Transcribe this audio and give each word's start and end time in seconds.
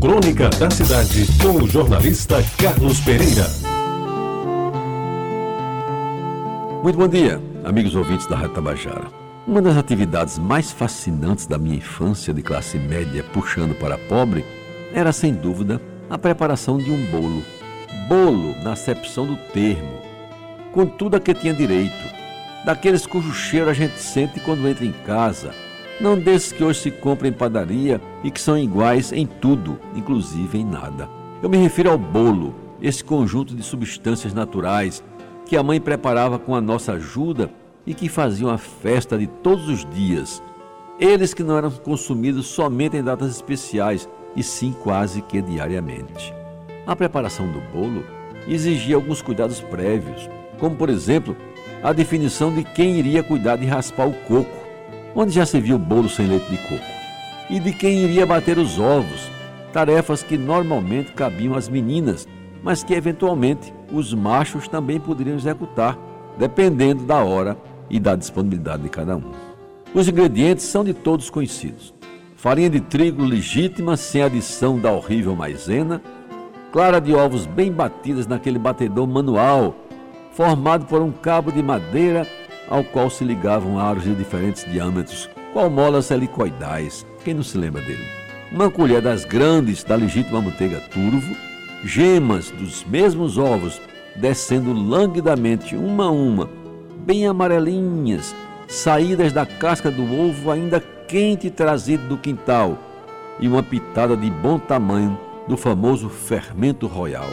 Crônica 0.00 0.48
da 0.50 0.70
Cidade, 0.70 1.26
com 1.42 1.64
o 1.64 1.68
jornalista 1.68 2.36
Carlos 2.56 3.00
Pereira. 3.00 3.46
Muito 6.84 6.96
bom 6.96 7.08
dia, 7.08 7.42
amigos 7.64 7.96
ouvintes 7.96 8.24
da 8.28 8.36
Rádio 8.36 8.54
Tabajara. 8.54 9.08
Uma 9.44 9.60
das 9.60 9.76
atividades 9.76 10.38
mais 10.38 10.70
fascinantes 10.70 11.46
da 11.46 11.58
minha 11.58 11.78
infância 11.78 12.32
de 12.32 12.42
classe 12.42 12.78
média 12.78 13.24
puxando 13.32 13.74
para 13.74 13.98
pobre 13.98 14.44
era, 14.94 15.10
sem 15.12 15.34
dúvida, 15.34 15.80
a 16.08 16.16
preparação 16.16 16.78
de 16.78 16.92
um 16.92 17.04
bolo. 17.06 17.42
Bolo 18.08 18.54
na 18.62 18.74
acepção 18.74 19.26
do 19.26 19.36
termo, 19.52 19.98
com 20.70 20.86
tudo 20.86 21.16
a 21.16 21.20
que 21.20 21.34
tinha 21.34 21.52
direito, 21.52 22.14
daqueles 22.64 23.04
cujo 23.04 23.34
cheiro 23.34 23.68
a 23.68 23.74
gente 23.74 23.98
sente 23.98 24.38
quando 24.38 24.68
entra 24.68 24.84
em 24.84 24.92
casa, 25.04 25.52
não 26.00 26.18
desses 26.18 26.52
que 26.52 26.62
hoje 26.62 26.80
se 26.80 26.90
compram 26.90 27.28
em 27.28 27.32
padaria 27.32 28.00
e 28.22 28.30
que 28.30 28.40
são 28.40 28.56
iguais 28.56 29.12
em 29.12 29.26
tudo, 29.26 29.78
inclusive 29.94 30.58
em 30.58 30.64
nada. 30.64 31.08
Eu 31.42 31.48
me 31.48 31.56
refiro 31.56 31.90
ao 31.90 31.98
bolo, 31.98 32.54
esse 32.80 33.02
conjunto 33.02 33.54
de 33.54 33.62
substâncias 33.62 34.32
naturais 34.32 35.02
que 35.44 35.56
a 35.56 35.62
mãe 35.62 35.80
preparava 35.80 36.38
com 36.38 36.54
a 36.54 36.60
nossa 36.60 36.92
ajuda 36.92 37.50
e 37.86 37.94
que 37.94 38.08
faziam 38.08 38.50
a 38.50 38.58
festa 38.58 39.16
de 39.16 39.26
todos 39.26 39.68
os 39.68 39.84
dias. 39.86 40.42
Eles 41.00 41.32
que 41.32 41.42
não 41.42 41.56
eram 41.56 41.70
consumidos 41.70 42.46
somente 42.46 42.96
em 42.96 43.02
datas 43.02 43.30
especiais, 43.30 44.08
e 44.36 44.42
sim 44.42 44.74
quase 44.82 45.22
que 45.22 45.40
diariamente. 45.40 46.34
A 46.86 46.94
preparação 46.94 47.50
do 47.50 47.60
bolo 47.72 48.04
exigia 48.46 48.96
alguns 48.96 49.22
cuidados 49.22 49.60
prévios, 49.60 50.28
como 50.58 50.76
por 50.76 50.90
exemplo 50.90 51.36
a 51.82 51.92
definição 51.92 52.52
de 52.52 52.62
quem 52.62 52.98
iria 52.98 53.22
cuidar 53.22 53.56
de 53.56 53.66
raspar 53.66 54.06
o 54.06 54.12
coco, 54.12 54.57
onde 55.20 55.32
já 55.32 55.44
se 55.44 55.60
viu 55.60 55.76
bolo 55.76 56.08
sem 56.08 56.28
leite 56.28 56.48
de 56.48 56.56
coco, 56.58 56.80
e 57.50 57.58
de 57.58 57.72
quem 57.72 58.04
iria 58.04 58.24
bater 58.24 58.56
os 58.56 58.78
ovos, 58.78 59.28
tarefas 59.72 60.22
que 60.22 60.38
normalmente 60.38 61.12
cabiam 61.12 61.56
às 61.56 61.68
meninas, 61.68 62.28
mas 62.62 62.84
que 62.84 62.94
eventualmente 62.94 63.74
os 63.92 64.14
machos 64.14 64.68
também 64.68 65.00
poderiam 65.00 65.34
executar, 65.34 65.98
dependendo 66.38 67.02
da 67.02 67.24
hora 67.24 67.58
e 67.90 67.98
da 67.98 68.14
disponibilidade 68.14 68.84
de 68.84 68.88
cada 68.88 69.16
um. 69.16 69.32
Os 69.92 70.06
ingredientes 70.06 70.66
são 70.66 70.84
de 70.84 70.94
todos 70.94 71.30
conhecidos: 71.30 71.92
farinha 72.36 72.70
de 72.70 72.80
trigo 72.80 73.24
legítima 73.24 73.96
sem 73.96 74.22
adição 74.22 74.78
da 74.78 74.92
horrível 74.92 75.34
maisena, 75.34 76.00
clara 76.70 77.00
de 77.00 77.12
ovos 77.12 77.44
bem 77.44 77.72
batidas 77.72 78.28
naquele 78.28 78.58
batedor 78.58 79.08
manual, 79.08 79.74
formado 80.30 80.86
por 80.86 81.02
um 81.02 81.10
cabo 81.10 81.50
de 81.50 81.60
madeira 81.60 82.24
ao 82.70 82.84
qual 82.84 83.10
se 83.10 83.24
ligavam 83.24 83.78
aros 83.78 84.04
de 84.04 84.14
diferentes 84.14 84.64
diâmetros, 84.64 85.28
qual 85.52 85.70
molas 85.70 86.10
helicoidais, 86.10 87.06
quem 87.24 87.34
não 87.34 87.42
se 87.42 87.56
lembra 87.56 87.82
dele? 87.82 88.04
Uma 88.52 88.70
colher 88.70 89.02
das 89.02 89.24
grandes 89.24 89.84
da 89.84 89.94
legítima 89.94 90.40
manteiga 90.40 90.80
turvo, 90.92 91.34
gemas 91.84 92.50
dos 92.50 92.84
mesmos 92.84 93.38
ovos 93.38 93.80
descendo 94.16 94.72
languidamente 94.72 95.76
uma 95.76 96.04
a 96.04 96.10
uma, 96.10 96.50
bem 97.04 97.26
amarelinhas, 97.26 98.34
saídas 98.66 99.32
da 99.32 99.46
casca 99.46 99.90
do 99.90 100.02
ovo 100.02 100.50
ainda 100.50 100.80
quente 100.80 101.50
trazido 101.50 102.06
do 102.08 102.18
quintal, 102.18 102.78
e 103.40 103.48
uma 103.48 103.62
pitada 103.62 104.16
de 104.16 104.30
bom 104.30 104.58
tamanho 104.58 105.18
do 105.46 105.56
famoso 105.56 106.08
fermento 106.08 106.86
royal. 106.86 107.28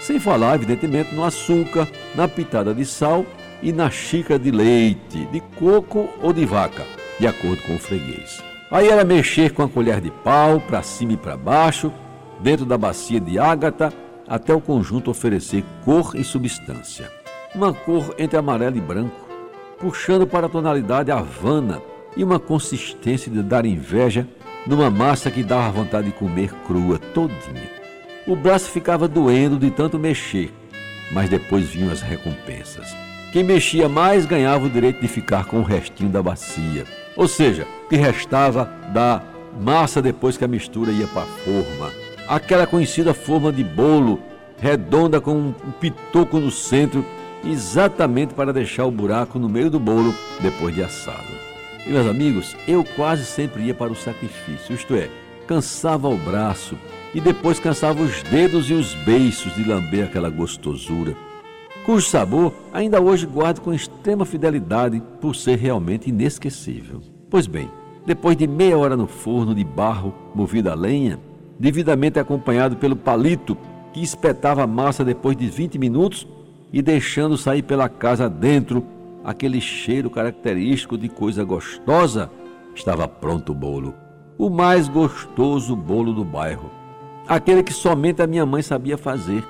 Sem 0.00 0.20
falar, 0.20 0.54
evidentemente, 0.54 1.14
no 1.14 1.24
açúcar, 1.24 1.88
na 2.14 2.28
pitada 2.28 2.74
de 2.74 2.84
sal 2.84 3.24
e 3.64 3.72
na 3.72 3.90
xícara 3.90 4.38
de 4.38 4.50
leite, 4.50 5.24
de 5.32 5.40
coco 5.40 6.10
ou 6.22 6.34
de 6.34 6.44
vaca, 6.44 6.84
de 7.18 7.26
acordo 7.26 7.62
com 7.62 7.74
o 7.74 7.78
freguês. 7.78 8.44
Aí 8.70 8.88
era 8.88 9.04
mexer 9.04 9.52
com 9.52 9.62
a 9.62 9.68
colher 9.68 10.02
de 10.02 10.10
pau, 10.10 10.60
para 10.60 10.82
cima 10.82 11.14
e 11.14 11.16
para 11.16 11.34
baixo, 11.34 11.90
dentro 12.40 12.66
da 12.66 12.76
bacia 12.76 13.18
de 13.18 13.38
ágata, 13.38 13.90
até 14.28 14.52
o 14.52 14.60
conjunto 14.60 15.10
oferecer 15.10 15.64
cor 15.82 16.12
e 16.14 16.22
substância. 16.22 17.10
Uma 17.54 17.72
cor 17.72 18.14
entre 18.18 18.36
amarelo 18.36 18.76
e 18.76 18.80
branco, 18.80 19.26
puxando 19.78 20.26
para 20.26 20.46
a 20.46 20.50
tonalidade 20.50 21.10
havana 21.10 21.80
e 22.14 22.22
uma 22.22 22.38
consistência 22.38 23.32
de 23.32 23.42
dar 23.42 23.64
inveja 23.64 24.28
numa 24.66 24.90
massa 24.90 25.30
que 25.30 25.42
dava 25.42 25.70
vontade 25.70 26.08
de 26.08 26.12
comer 26.12 26.52
crua 26.66 26.98
todinha. 26.98 27.70
O 28.26 28.36
braço 28.36 28.70
ficava 28.70 29.08
doendo 29.08 29.58
de 29.58 29.70
tanto 29.70 29.98
mexer, 29.98 30.52
mas 31.12 31.30
depois 31.30 31.70
vinham 31.70 31.90
as 31.90 32.02
recompensas. 32.02 32.94
Quem 33.34 33.42
mexia 33.42 33.88
mais 33.88 34.26
ganhava 34.26 34.64
o 34.64 34.70
direito 34.70 35.00
de 35.00 35.08
ficar 35.08 35.46
com 35.46 35.58
o 35.58 35.64
restinho 35.64 36.08
da 36.08 36.22
bacia, 36.22 36.84
ou 37.16 37.26
seja, 37.26 37.66
o 37.84 37.88
que 37.88 37.96
restava 37.96 38.72
da 38.92 39.20
massa 39.60 40.00
depois 40.00 40.36
que 40.36 40.44
a 40.44 40.48
mistura 40.48 40.92
ia 40.92 41.08
para 41.08 41.22
a 41.22 41.26
forma. 41.26 41.90
Aquela 42.28 42.64
conhecida 42.64 43.12
forma 43.12 43.52
de 43.52 43.64
bolo, 43.64 44.22
redonda 44.56 45.20
com 45.20 45.32
um 45.32 45.72
pitoco 45.80 46.38
no 46.38 46.52
centro, 46.52 47.04
exatamente 47.44 48.34
para 48.34 48.52
deixar 48.52 48.84
o 48.84 48.92
buraco 48.92 49.36
no 49.36 49.48
meio 49.48 49.68
do 49.68 49.80
bolo 49.80 50.14
depois 50.40 50.72
de 50.72 50.84
assado. 50.84 51.34
E 51.84 51.90
meus 51.90 52.06
amigos, 52.06 52.56
eu 52.68 52.84
quase 52.84 53.24
sempre 53.24 53.64
ia 53.64 53.74
para 53.74 53.90
o 53.90 53.96
sacrifício, 53.96 54.76
isto 54.76 54.94
é, 54.94 55.10
cansava 55.48 56.08
o 56.08 56.16
braço 56.16 56.78
e 57.12 57.20
depois 57.20 57.58
cansava 57.58 58.00
os 58.00 58.22
dedos 58.22 58.70
e 58.70 58.74
os 58.74 58.94
beiços 58.94 59.52
de 59.56 59.64
lamber 59.64 60.04
aquela 60.04 60.30
gostosura 60.30 61.16
cujo 61.84 62.06
sabor 62.06 62.52
ainda 62.72 63.00
hoje 63.00 63.26
guardo 63.26 63.60
com 63.60 63.72
extrema 63.72 64.24
fidelidade 64.24 65.02
por 65.20 65.36
ser 65.36 65.58
realmente 65.58 66.08
inesquecível. 66.08 67.00
Pois 67.30 67.46
bem, 67.46 67.70
depois 68.06 68.36
de 68.36 68.46
meia 68.46 68.78
hora 68.78 68.96
no 68.96 69.06
forno 69.06 69.54
de 69.54 69.64
barro 69.64 70.14
movido 70.34 70.70
a 70.70 70.74
lenha, 70.74 71.20
devidamente 71.58 72.18
acompanhado 72.18 72.76
pelo 72.76 72.96
palito 72.96 73.56
que 73.92 74.02
espetava 74.02 74.62
a 74.62 74.66
massa 74.66 75.04
depois 75.04 75.36
de 75.36 75.46
20 75.46 75.78
minutos 75.78 76.26
e 76.72 76.82
deixando 76.82 77.36
sair 77.36 77.62
pela 77.62 77.88
casa 77.88 78.28
dentro 78.28 78.84
aquele 79.22 79.60
cheiro 79.60 80.10
característico 80.10 80.98
de 80.98 81.08
coisa 81.08 81.44
gostosa, 81.44 82.30
estava 82.74 83.06
pronto 83.06 83.52
o 83.52 83.54
bolo. 83.54 83.94
O 84.36 84.50
mais 84.50 84.88
gostoso 84.88 85.76
bolo 85.76 86.12
do 86.12 86.24
bairro. 86.24 86.70
Aquele 87.26 87.62
que 87.62 87.72
somente 87.72 88.20
a 88.20 88.26
minha 88.26 88.44
mãe 88.44 88.60
sabia 88.62 88.98
fazer 88.98 89.44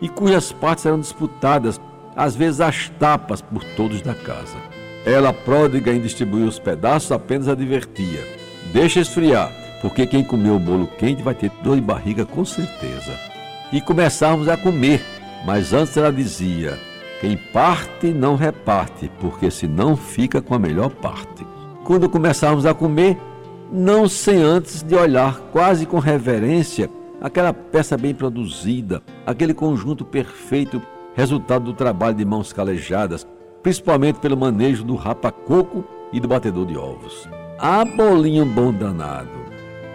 e 0.00 0.08
cujas 0.08 0.52
partes 0.52 0.86
eram 0.86 1.00
disputadas, 1.00 1.80
às 2.16 2.34
vezes 2.34 2.60
às 2.60 2.88
tapas, 2.98 3.40
por 3.40 3.62
todos 3.76 4.00
da 4.02 4.14
casa. 4.14 4.56
Ela, 5.04 5.32
pródiga 5.32 5.92
em 5.92 6.00
distribuir 6.00 6.46
os 6.46 6.58
pedaços, 6.58 7.12
apenas 7.12 7.48
advertia: 7.48 8.26
Deixa 8.72 9.00
esfriar, 9.00 9.50
porque 9.80 10.06
quem 10.06 10.24
comeu 10.24 10.56
o 10.56 10.60
bolo 10.60 10.86
quente 10.98 11.22
vai 11.22 11.34
ter 11.34 11.50
dor 11.62 11.76
de 11.76 11.82
barriga 11.82 12.24
com 12.24 12.44
certeza. 12.44 13.18
E 13.72 13.80
começávamos 13.80 14.48
a 14.48 14.56
comer, 14.56 15.02
mas 15.46 15.72
antes 15.72 15.96
ela 15.96 16.12
dizia: 16.12 16.78
Quem 17.20 17.36
parte 17.36 18.08
não 18.08 18.36
reparte, 18.36 19.10
porque 19.20 19.50
senão 19.50 19.96
fica 19.96 20.42
com 20.42 20.54
a 20.54 20.58
melhor 20.58 20.90
parte. 20.90 21.46
Quando 21.84 22.08
começávamos 22.08 22.66
a 22.66 22.74
comer, 22.74 23.18
não 23.72 24.08
sem 24.08 24.42
antes 24.42 24.82
de 24.82 24.94
olhar 24.94 25.38
quase 25.52 25.86
com 25.86 25.98
reverência 25.98 26.90
aquela 27.20 27.52
peça 27.52 27.96
bem 27.96 28.14
produzida, 28.14 29.02
aquele 29.26 29.54
conjunto 29.54 30.04
perfeito, 30.04 30.80
resultado 31.14 31.64
do 31.64 31.72
trabalho 31.72 32.14
de 32.14 32.24
mãos 32.24 32.52
calejadas, 32.52 33.26
principalmente 33.62 34.20
pelo 34.20 34.36
manejo 34.36 34.84
do 34.84 34.94
rapa-coco 34.94 35.84
e 36.12 36.20
do 36.20 36.28
batedor 36.28 36.66
de 36.66 36.76
ovos. 36.76 37.28
Ah, 37.58 37.84
bolinho 37.84 38.46
bom 38.46 38.72
danado! 38.72 39.30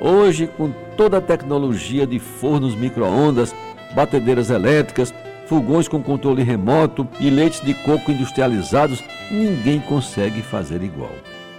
Hoje, 0.00 0.48
com 0.48 0.72
toda 0.96 1.18
a 1.18 1.20
tecnologia 1.20 2.06
de 2.06 2.18
fornos 2.18 2.74
micro-ondas, 2.74 3.54
batedeiras 3.94 4.50
elétricas, 4.50 5.14
fogões 5.46 5.86
com 5.86 6.02
controle 6.02 6.42
remoto 6.42 7.06
e 7.20 7.30
leites 7.30 7.60
de 7.60 7.74
coco 7.74 8.10
industrializados, 8.10 9.02
ninguém 9.30 9.80
consegue 9.80 10.42
fazer 10.42 10.82
igual. 10.82 11.12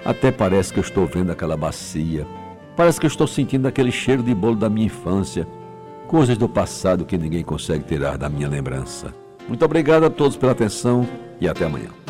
Até 0.04 0.32
parece 0.32 0.74
que 0.74 0.80
eu 0.80 0.84
estou 0.84 1.08
vendo 1.08 1.32
aquela 1.32 1.58
bacia, 1.58 2.28
Parece 2.76 3.00
que 3.00 3.08
estou 3.08 3.26
sentindo 3.26 3.68
aquele 3.68 3.92
cheiro 3.92 4.22
de 4.22 4.36
bolo 4.36 4.56
da 4.56 4.70
minha 4.70 4.88
infância, 4.88 5.48
coisas 6.08 6.38
do 6.38 6.50
passado 6.50 7.06
que 7.06 7.18
ninguém 7.18 7.44
consegue 7.44 7.86
tirar 7.86 8.18
da 8.18 8.30
minha 8.30 8.50
lembrança. 8.50 9.14
Muito 9.48 9.64
obrigado 9.64 10.06
a 10.06 10.10
todos 10.10 10.36
pela 10.36 10.52
atenção 10.52 11.08
e 11.40 11.48
até 11.48 11.66
amanhã. 11.66 12.05